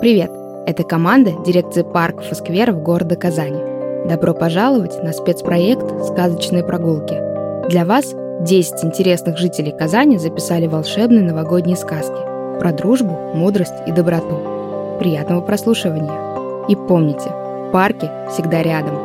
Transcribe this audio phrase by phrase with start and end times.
[0.00, 0.30] Привет!
[0.66, 3.60] Это команда дирекции парков и скверов города Казани.
[4.08, 7.68] Добро пожаловать на спецпроект «Сказочные прогулки».
[7.68, 12.16] Для вас 10 интересных жителей Казани записали волшебные новогодние сказки
[12.58, 14.96] про дружбу, мудрость и доброту.
[15.00, 16.66] Приятного прослушивания!
[16.66, 17.30] И помните,
[17.70, 18.96] парки всегда рядом.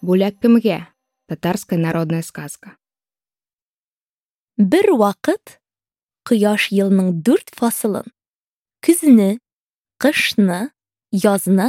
[0.00, 0.86] Буляк Кемге–
[1.26, 2.76] татарская народная сказка.
[4.56, 5.58] Бер вакыт
[6.28, 8.10] кояш елның дүрт фасылын
[8.82, 9.38] көзне,
[10.02, 10.72] кышны,
[11.14, 11.68] язны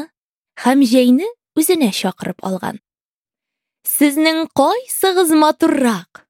[0.63, 2.81] һәм җәйне үзенә чакырып алган.
[3.85, 6.25] Сезнең кайсыгыз матуррак,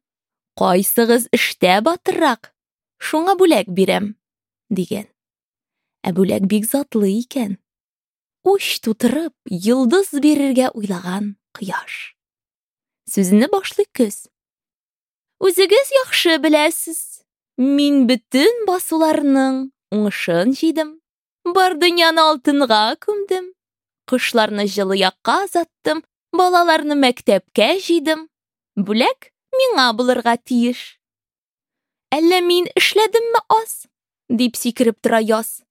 [0.59, 2.51] кайсыгыз эштә батыррак,
[2.99, 4.15] шуңа бүләк бирәм,
[4.69, 5.07] дигән.
[6.03, 7.57] Ә бүләк бик затлы икән.
[8.43, 12.17] Уч тутырып, йолдыз бирергә уйлаган кояш.
[13.07, 14.27] Сүзне башлый көз.
[15.39, 17.22] Үзегез яхшы беләсез.
[17.61, 19.57] Мин бөтен басуларның
[19.93, 20.95] уңышын җыйдым.
[21.53, 23.51] Бар дөньяны алтынга күмдем.
[24.09, 26.01] Кошларны җылы якка озаттым,
[26.33, 28.25] балаларны мәктәпкә җыйдым.
[28.75, 30.97] Бүләк миңа булырга тиеш.
[32.09, 33.85] Әллә мин эшләдемме аз?
[34.29, 35.61] дип сикереп тора яз.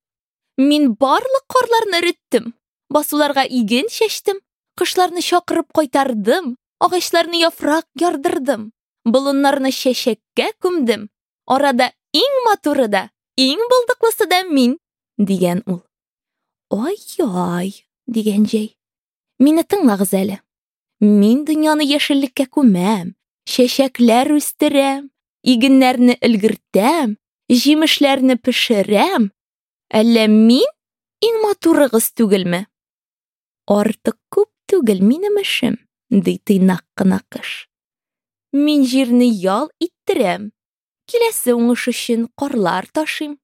[0.57, 2.55] Мин барлык карларны эреттем.
[2.91, 4.39] Басуларга иген чәчтем,
[4.79, 8.71] кошларны чакырып кайтардым, агачларны яфрак ярдырдым,
[9.05, 11.09] болыннарны чәчәккә күмдем.
[11.47, 14.77] Арада иң матуры да, иң булдыклысы да мин,
[15.19, 15.83] дигән ул.
[16.73, 17.73] Ай-ай,
[18.07, 18.75] дигән җәй.
[19.43, 20.39] Мине тыңлагыз әле.
[21.03, 23.15] Мин дөньяны яшеллеккә күмәм,
[23.51, 25.11] чәчәкләр үстерәм,
[25.43, 27.17] игеннәрне өлгертәм,
[27.51, 29.33] җимешләрне пешерәм.
[29.93, 30.71] Әллә мин
[31.27, 32.65] иң матурыгыз түгелме?
[33.67, 35.77] Артык күп түгел минем эшем,
[36.09, 37.69] ди тыйнак кына кыш.
[38.53, 40.53] Мин җирне ял иттерәм.
[41.13, 43.37] Киләсе уңыш өчен карлар ташыйм.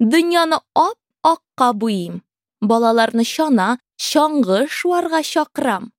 [0.00, 2.22] Дөньяны ап-акка буйым.
[2.60, 5.92] Балаларны чана, чаңгы шуарга чакырам.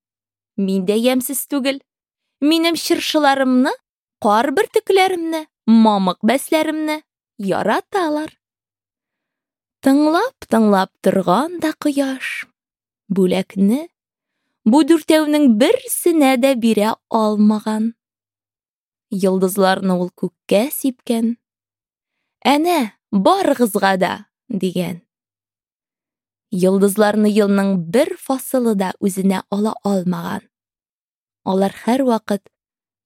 [0.57, 1.79] Мин дә ямсыз түгел.
[2.41, 3.71] Минем чыршыларымны,
[4.19, 7.01] кар бөртекләремне, мамык бәсләремне
[7.39, 8.35] яраталар.
[9.85, 12.43] Тыңлап-тыңлап торган да кояш.
[13.07, 13.85] Бүләкне
[14.65, 17.93] бу дүртәүнең берсенә дә бирә алмаган.
[19.15, 21.35] Йылдызларны ул күккә сипкән.
[22.43, 24.13] Әнә, барыгызга да,
[24.49, 24.99] дигән.
[26.55, 30.43] Йылдызларны елның бер фасылы да үзенә ала алмаган.
[31.47, 32.43] Алар һәр вакыт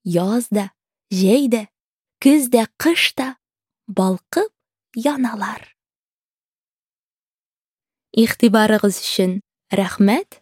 [0.04, 0.70] яз да,
[1.14, 1.68] җәй дә,
[3.88, 4.52] балкып
[4.96, 5.76] яналар.
[8.12, 9.40] Игътибарыгыз өчен
[9.72, 10.42] рәхмәт.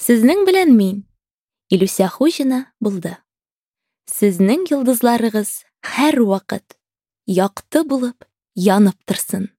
[0.00, 1.04] Сезнең белән мин
[1.72, 3.16] Илүсә Хуҗина булды.
[4.06, 5.50] Сезнең йылдызларыгыз
[5.96, 6.76] һәр вакыт
[7.26, 9.50] якты булып янып торсын.